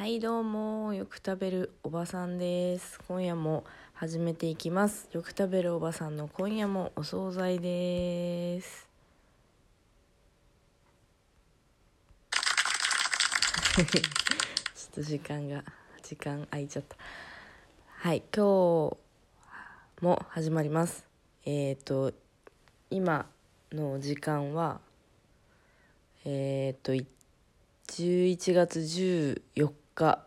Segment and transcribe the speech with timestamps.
[0.00, 2.98] はいどうもよく食べるおばさんです。
[3.06, 5.10] 今夜も始めていきます。
[5.12, 8.88] よく食べるおばさんの今夜もお惣菜です。
[13.76, 13.86] ちょっ
[14.94, 15.62] と時間が
[16.02, 16.96] 時間空いちゃった。
[17.86, 18.96] はい今日
[20.00, 21.04] も始まります。
[21.44, 22.14] えっ、ー、と
[22.88, 23.26] 今
[23.70, 24.80] の時間は
[26.24, 26.94] えっ、ー、と
[27.86, 30.18] 11月14日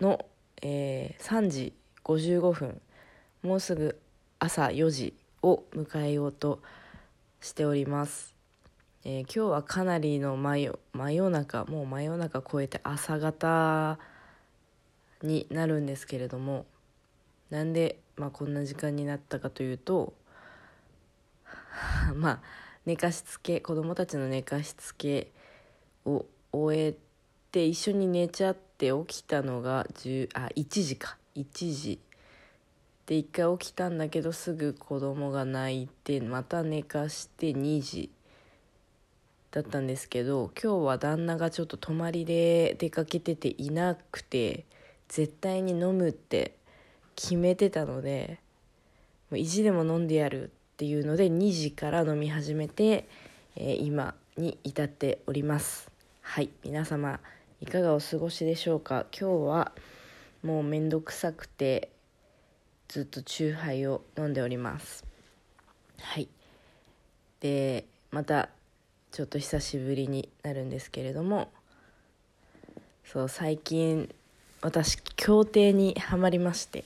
[0.00, 0.26] の、
[0.62, 1.72] えー、3時
[2.04, 2.80] 55分
[3.42, 4.00] もうすぐ
[4.40, 6.60] 朝4時を迎えようと
[7.40, 8.34] しております、
[9.04, 10.58] えー、今日はかなりの真
[11.12, 14.00] 夜中もう真夜中超えて朝方
[15.22, 16.66] になるんですけれども
[17.50, 20.14] なんで、まあ、こんな時間になったかというと
[22.16, 22.40] まあ
[22.86, 25.30] 寝かしつけ子供たちの寝かしつけ
[26.04, 27.11] を終えて
[27.66, 31.16] 一緒に寝ちゃって起きたのが10あ1時か。
[31.36, 31.98] 1時
[33.06, 38.10] で1回起きたんだけどすぐ子供が泣いてまた寝かして2時
[39.50, 44.64] だったんですけど今日は旦那がちょっと泊まりで出かけてていなくて
[45.08, 46.54] 絶対に飲むって
[47.16, 48.38] 決めてたので
[49.30, 53.08] もう意地でも飲んでやるっていうので2時から飲み始めて、
[53.56, 55.90] えー、今に至っております。
[56.22, 56.48] はい。
[56.64, 57.20] 皆様
[57.62, 59.06] いかがお過ごしでしょうか？
[59.16, 59.72] 今日は
[60.42, 61.90] もうめんどくさくて
[62.88, 65.04] ずっとチューハイを飲んでおります。
[66.00, 66.28] はい。
[67.38, 68.48] でまた
[69.12, 71.52] ちょっと久しぶりになるんですけれども
[73.04, 74.12] そう最近
[74.60, 76.84] 私協定にはまりまして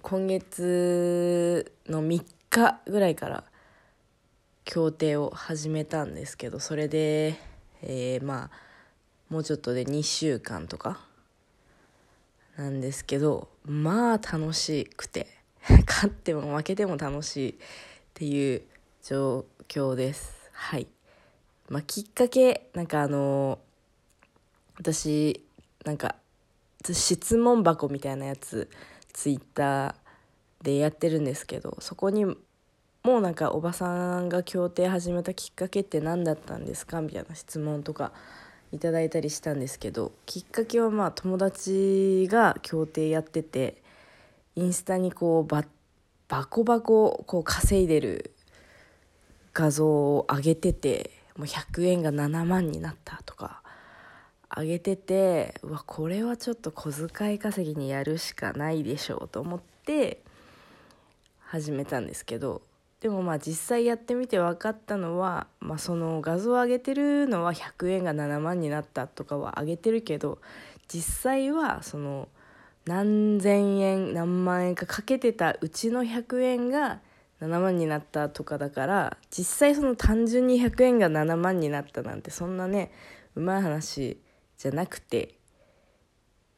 [0.00, 3.42] 今月の3日ぐらいから
[4.64, 7.34] 協定を始めたんですけどそれで、
[7.82, 8.71] えー、まあ
[9.32, 11.00] もうちょっとで2週間とか
[12.58, 15.26] なんですけどまあ楽しくて
[15.88, 17.54] 勝っても負けても楽しいっ
[18.12, 18.62] ていう
[19.02, 20.50] 状況です。
[20.52, 20.86] はい。
[21.70, 23.58] まあきっかけなんかあの
[24.76, 25.42] 私
[25.86, 26.16] なんか
[26.84, 28.68] 質問箱みたいなやつ
[29.14, 29.94] ツイッター
[30.60, 32.36] でやってるんですけどそこにも
[33.04, 38.12] うなんかおばさんが協定始めたきっかけって何だったんですかみたいな質問とか
[38.72, 43.76] いただいたりしたんですけどきっかけはまあ友達が協定やってて
[44.56, 45.64] インスタにこうバ
[46.28, 48.32] バコバコこう稼いでる
[49.52, 53.62] 画像を上げててもう100円が7万になったとか
[54.54, 60.22] 上げててわこれはちょっと小遣い稼ぎにやるしかないでしょうと思って
[61.40, 62.62] 始めたんですけど
[63.02, 70.38] でもまあ実際やってみて分かったのは、まあ、その画像を上げてるのは100円が7万になったとかは上げてるけど
[70.86, 72.28] 実際はその
[72.86, 77.00] 何千円何万円かかけてたうちの100円が
[77.40, 82.92] 7万になったとかだから実際その単純に100円が7万になったなんてそんなね
[83.34, 84.16] うまい話
[84.58, 85.34] じゃなくて、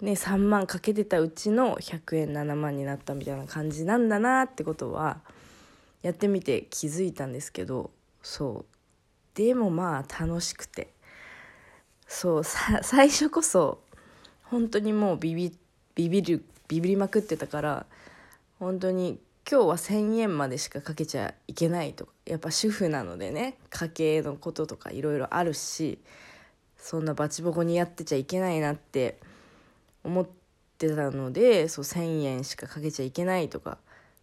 [0.00, 5.20] ね、3万かけてたうちの100円7万になったみたいな感じなんだなってことは
[6.02, 7.90] やってみて気づいたんですけど
[8.22, 8.64] そう。
[9.34, 10.92] でもまあ楽しくて。
[12.12, 13.78] そう最初こそ
[14.42, 15.56] 本当にもうビビ
[15.94, 17.86] ビビるビビりまくってたから
[18.58, 26.00] 本当に今日は1,000円までしかかけちゃいけないとかやっぱ主婦なのでね家計のこととかいろいろあるし
[26.76, 29.20] そんなバチボコにやってちゃいけないなって
[30.02, 30.26] 思っ
[30.78, 33.78] てたのでそう1,000円しかかけちゃいけないとか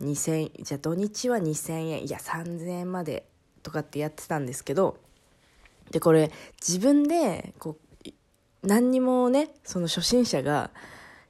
[0.00, 3.26] 2,000じゃあ土日は2,000円いや3,000円まで
[3.62, 4.98] とかってやってたんですけど
[5.90, 6.30] でこれ
[6.60, 8.08] 自分でこう
[8.62, 10.70] 何にもねその初心者が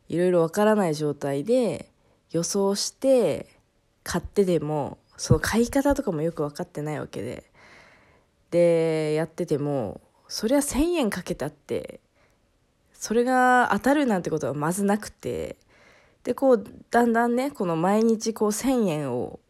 [0.09, 1.91] いろいろわからない状態で
[2.30, 3.47] 予想して
[4.03, 7.44] 買ってでもその買い方とかもよく分かってないわけで
[8.50, 12.00] でやっててもそりゃ1,000円かけたって
[12.92, 15.56] それが当たるなんてことはまずなくて
[16.24, 19.40] でこうだんだんねこの毎日こう1,000円を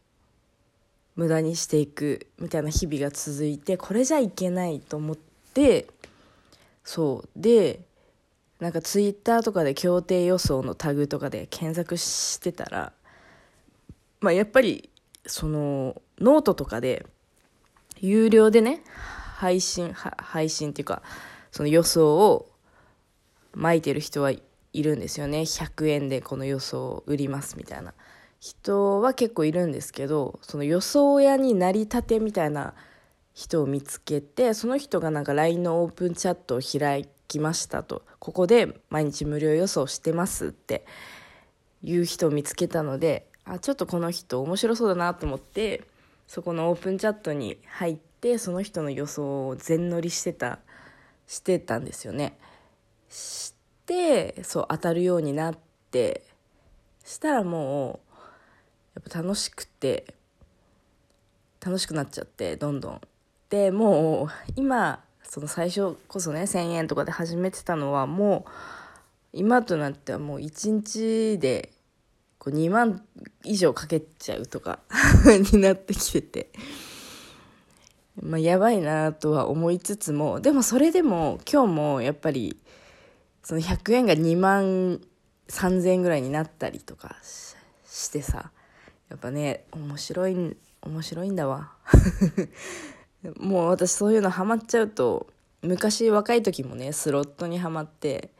[1.15, 5.17] 無駄にしていくみたいな日々が続いてこれじゃいけないと思っ
[5.53, 5.87] て
[6.83, 7.29] そう。
[7.35, 7.81] で
[8.59, 12.93] なんかツイッターとかで協定予想のタグとかで検索してたら
[14.19, 14.89] まあやっぱり
[15.25, 17.05] そのノートとかで
[17.99, 18.83] 有料でね
[19.35, 21.01] 配信配信っていうか
[21.51, 22.49] その予想を
[23.53, 24.41] 巻いてる人はい
[24.73, 25.41] いるんですよね。
[25.41, 27.93] 100円でこの予想を売りますみたいな
[28.39, 32.73] 人は結構いるんですけどその予想屋になりたてみたいな
[33.33, 38.03] 人を見つけてその人がなんか LINE のオープンチャットを開きましたと。
[38.19, 40.85] ここで毎日無料予想してますって
[41.83, 45.83] いう人を見つけたのであちょっとこの人面白そうだなと思って
[46.27, 50.59] そこのオープンチャットに入ってその人の予想を全乗りしてた
[51.27, 52.37] してたんですよね。
[53.09, 53.53] し
[53.85, 55.57] てそう当たるようになっ
[55.91, 56.23] て
[57.03, 58.19] したらもう
[58.95, 60.13] やっぱ楽しくて
[61.63, 63.01] 楽しくなっちゃってどんどん
[63.49, 68.51] でもう今その最初こそね1,000円とかで始めてたのはもう
[69.33, 71.71] 今となってはもう1日で
[72.37, 73.03] こう2万
[73.43, 74.79] 以上かけちゃうとか
[75.53, 76.49] になってきてて。
[78.21, 82.57] まあ、やばいなとは思いつつもでもそれでも今日もやっぱり
[83.43, 85.01] その100円が2万
[85.47, 88.51] 3000円ぐらいになったりとかしてさ
[89.09, 91.73] やっぱね面白い面白いんだわ。
[93.37, 95.27] もう私そういうのハマっちゃうと
[95.61, 98.31] 昔若い時もねスロットにはまって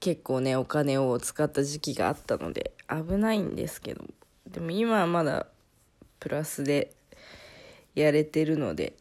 [0.00, 4.04] 結構ねお金を使った時期があったので危ないんですけど
[4.46, 5.46] でも今はまだ
[6.20, 6.92] プラスで
[7.94, 8.94] やれてるので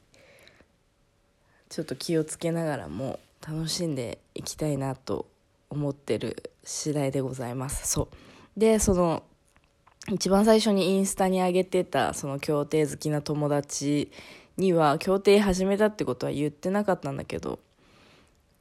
[1.68, 5.28] ちょっと気をつけながらも楽しんでいきたいなと
[5.70, 7.88] 思ってる次第でございます。
[7.88, 8.60] そう。
[8.60, 9.24] でその
[10.12, 14.12] 一番最初にインスタに上げてたその競艇好きな友達
[14.58, 17.60] には競艇始めたってことは言ってなかったんだけど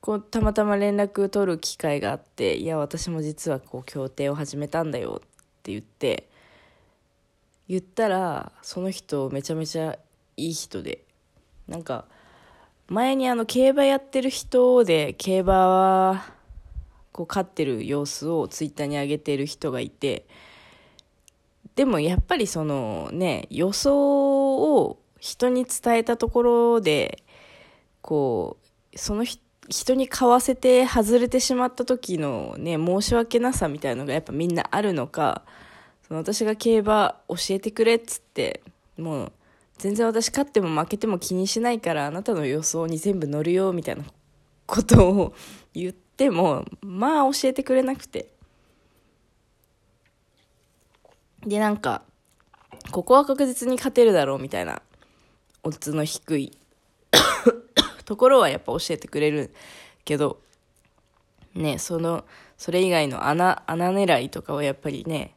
[0.01, 5.29] こうたまたま連絡取る機会があっていや私も実はこう競艇を始めたんだよっ
[5.63, 6.29] て言って
[7.69, 9.99] 言ったらその人めちゃめちゃ
[10.37, 11.05] いい人で
[11.69, 12.07] なんか
[12.89, 16.25] 前にあの競馬やってる人で競馬は
[17.13, 20.27] こう勝ってる様子をツイッターに上げてる人がいて
[21.77, 27.23] でもやっぱりそのね予想を人に伝えたところで
[28.03, 28.59] こ
[28.95, 35.43] うその人に買わせて外れてしまった時のね申し訳なさみたいのがやっぱみんなあるのか
[36.07, 38.61] その私が競馬教えてくれっつって
[38.99, 39.33] もう
[39.79, 44.05] 全然私勝っても負けても気にしないからあなたの予想に全部乗るよみたいな
[44.67, 45.35] ことを
[45.75, 48.29] 言ってもまあ教えてくれなくて。
[51.47, 52.03] でなんか
[52.91, 54.81] ここは確実に勝てるだろうみたいな
[55.63, 56.59] オッズの低い
[58.07, 59.55] ところはやっぱ教えてくれる
[60.07, 60.41] けど
[61.55, 62.25] ねその
[62.57, 65.35] それ以外の穴穴狙いとかはやっぱりね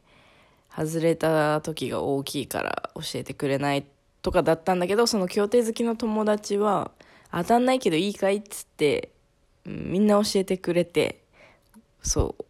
[0.74, 6.90] 外れた時が大きいから教えてくれないってとかだったんだけどその競艇好きの友達は
[7.32, 8.36] 当たんないけどいいかい？
[8.36, 9.10] っつって、
[9.66, 11.22] うん、みんな教えてくれて
[12.02, 12.44] そう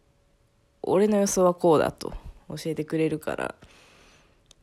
[0.83, 2.13] 俺の予想はこうだと
[2.49, 3.55] 教えてくれるから。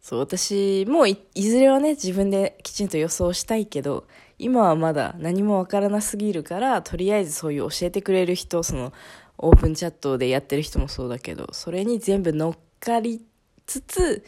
[0.02, 4.06] そう私もいずれはね自分できちんと予想したいけど
[4.38, 8.92] 今はまだ何もわからなすぎるからとりあえずそういう教えてくれる人その
[9.36, 13.24] オープンチャットでやってる人もそうだけどそれに全部乗っかり
[13.66, 14.24] つつ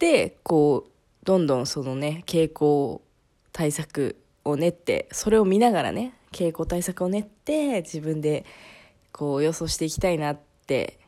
[0.00, 0.91] でこう
[1.24, 3.02] どんどんそのね傾向
[3.52, 8.44] 対策を練ってそれを見ながらね傾向対策を練って自分で
[9.12, 10.98] こう予想していきたいなって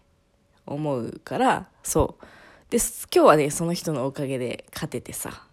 [0.67, 2.25] 思うからそう。
[2.71, 2.79] で
[3.15, 5.47] 今日はねその人のおかげで勝ててさ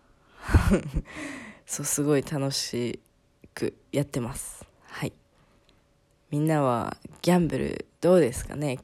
[1.65, 2.99] そうすごい楽し
[3.53, 4.65] くやってます。
[4.83, 5.13] はい。
[6.29, 8.79] みんなはギャンブルどうですかね？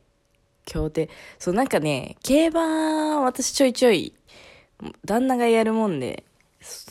[0.65, 4.13] 競艇そうなんかね競馬私ちょいちょい
[5.05, 6.24] 旦那がやるもんで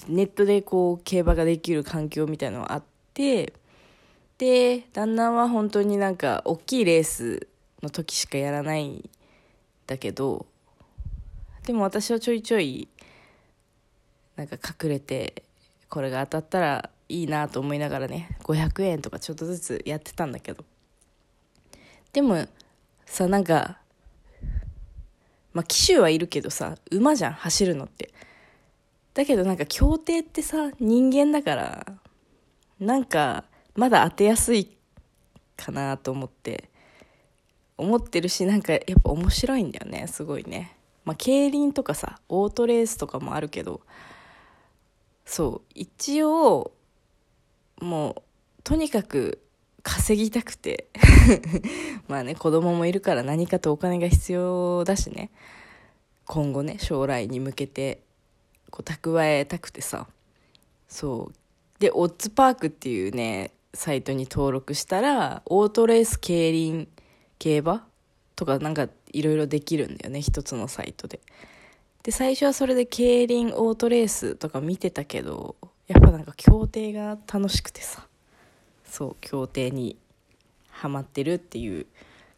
[0.09, 2.83] ネットでこう競馬ができる環境みたいのがあっ
[3.15, 3.53] て
[4.39, 7.47] で旦那は本当になんか大きいレース
[7.83, 9.09] の時しかやらないん
[9.87, 10.47] だけど
[11.65, 12.89] でも私はちょいちょい
[14.37, 15.43] なんか隠れて
[15.89, 20.65] これが当たったらいいなと思いながらね500円とかちょっとずつやってたんだけど。
[22.13, 22.47] でも
[23.05, 23.79] さなんか
[25.57, 28.13] まあ騎手はいるけどさ馬じゃん走るのって。
[29.15, 31.87] だけどなんか競艇ってさ人間だから
[32.79, 33.45] なんか
[33.75, 34.77] まだ当てやすい
[35.57, 36.69] かなと思って
[37.79, 40.77] 思ってるしなんかやっぱ面白いんだよねすごいね。
[41.07, 43.81] まあ競輪とかさオートレースとかもあるけど
[45.25, 46.73] そう一応
[47.81, 48.23] もう
[48.65, 49.41] とにかく
[49.87, 50.89] 稼ぎたくて。
[52.09, 55.31] まあね子供もいるから何かとお金が必要だしね。
[56.25, 58.03] 今後ね将来に向けて
[58.71, 60.09] こう蓄えたくてさ。
[60.89, 61.35] そう。
[61.79, 66.89] でオッズパークっていうねサイトに登録したらオートレース競輪
[67.39, 67.87] 競馬
[68.35, 71.21] とかなんかいろいろできるんだよね一つのサイトで。
[72.03, 75.55] で最初はそれで競輪オートレースとか見てたけど
[75.87, 78.09] やっぱなんか競艇が楽しくてさ。
[78.87, 79.97] そう競艇に
[80.71, 81.87] ハマってるっていう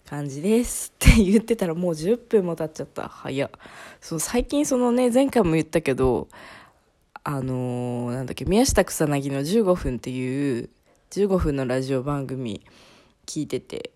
[0.09, 3.09] 感じですって言ってたらもう10分も経っちゃった。
[3.09, 3.50] 早っ。
[4.00, 6.28] そう最近そのね前回も言ったけど
[7.25, 10.71] あのー、なんだっけ宮下草薙の15分っていう
[11.11, 12.62] 15分のラジオ番組
[13.26, 13.90] 聞いてて。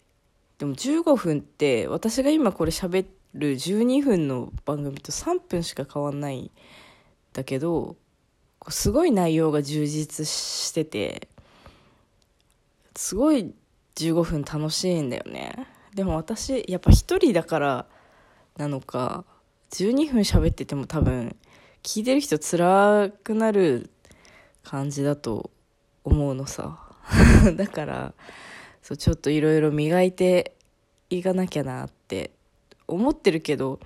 [0.58, 3.04] でも15分って私が今これ喋
[3.34, 6.50] る12分の番組と3分しか変わんないん
[7.32, 7.96] だけど
[8.68, 11.31] すごい内容が充実してて。
[13.02, 13.52] すごい
[13.96, 15.66] 15分楽しいんだよね。
[15.92, 17.86] でも私やっぱ一人だから
[18.56, 19.24] なのか
[19.72, 21.34] 12分喋ってても多分
[21.82, 23.90] 聞いてる人辛くなる
[24.62, 25.50] 感じだと
[26.04, 26.78] 思うのさ。
[27.56, 28.14] だから
[28.84, 30.54] そうちょっといろいろ磨いて
[31.10, 32.30] いかなきゃなって
[32.86, 33.80] 思ってるけど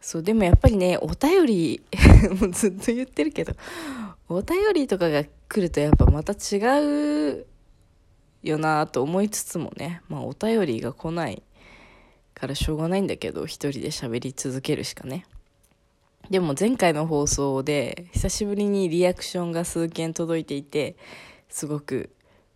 [0.00, 1.82] そうでもやっぱりねお便り
[2.40, 3.54] もうずっと言ってるけど
[4.28, 7.46] お便りとかが来るとやっぱまた違う
[8.42, 11.42] よなと思いつつもねまあお便りが来ない
[12.34, 15.26] からしょうがないんだけど一人で喋り続けるしかね。
[16.30, 20.96] でも前回の放送で久しぶりにリアクションが数件届いていて
[21.48, 22.10] すごく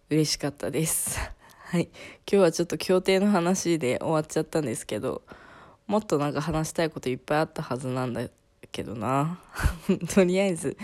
[0.09, 1.19] 嬉しかったです。
[1.67, 1.85] はい。
[1.85, 1.93] 今
[2.27, 5.23] 日はちょっと協定の話で終わっちゃったんですけど
[5.87, 8.29] もっとなんか話したいこといっぱいあったはずなんだ
[8.73, 9.41] けどな。
[10.15, 10.77] とりあえず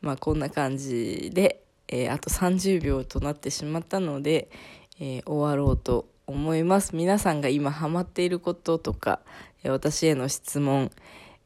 [0.00, 4.48] まあこんな感じで、えー、あと30秒となってしまったので、
[5.00, 6.96] えー、終わろうと思います。
[6.96, 9.20] 皆さんが今ハマっていることとか、
[9.64, 10.90] 私への質問、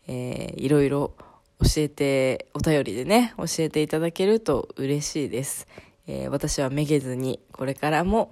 [0.07, 1.12] えー、いろいろ
[1.61, 5.66] 教えてお便りでね教えていただけると嬉しいです、
[6.07, 8.30] えー、私はめげずにこれからも、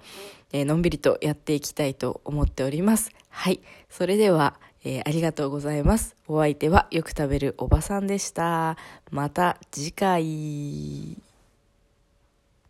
[0.51, 3.11] えー、のんびりとやっていきたいと思っております。
[3.29, 3.61] はい。
[3.89, 6.15] それでは、えー、ありがとうございます。
[6.27, 8.77] お相手はよく食べるおばさんでした。
[9.11, 11.26] また次回。